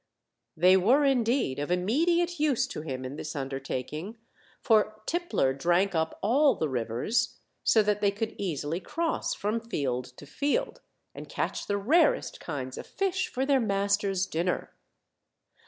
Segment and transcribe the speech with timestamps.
[0.57, 4.17] They were, indeed, of immediate use to him in this undertaking;
[4.59, 10.05] for Tippler drank up all the rivers, so that they could easily cross from field
[10.17, 10.81] to field,
[11.13, 14.73] and catch the rarest kinds of fish for their master's din ner.